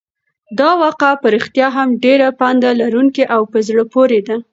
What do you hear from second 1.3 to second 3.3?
رښتیا هم ډېره پنده لرونکې